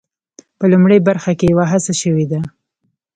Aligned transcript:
په 0.57 0.65
لومړۍ 0.71 0.99
برخه 1.09 1.31
کې 1.39 1.45
یوه 1.53 1.65
هڅه 1.71 1.93
شوې 2.01 2.25
ده. 2.31 2.39